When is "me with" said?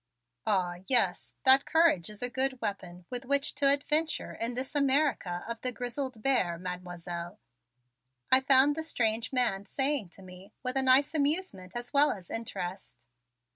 10.23-10.75